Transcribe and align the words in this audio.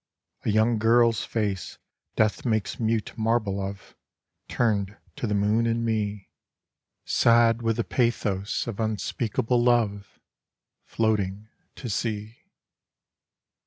A 0.45 0.49
young 0.49 0.79
girl's 0.79 1.23
face, 1.23 1.77
death 2.15 2.43
makes 2.43 2.79
mute 2.79 3.13
marble 3.15 3.61
of, 3.61 3.95
Turned 4.47 4.97
to 5.17 5.27
the 5.27 5.35
moon 5.35 5.67
and 5.67 5.85
me, 5.85 6.31
Sad 7.05 7.61
with 7.61 7.75
the 7.77 7.83
pathos 7.83 8.65
of 8.65 8.79
unspeakable 8.79 9.61
love, 9.63 10.19
Floating 10.85 11.49
to 11.75 11.87
sea. 11.87 12.37